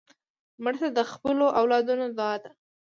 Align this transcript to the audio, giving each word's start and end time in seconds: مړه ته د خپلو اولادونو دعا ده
مړه 0.63 0.77
ته 0.81 0.87
د 0.97 0.99
خپلو 1.11 1.45
اولادونو 1.59 2.05
دعا 2.17 2.35
ده 2.43 2.49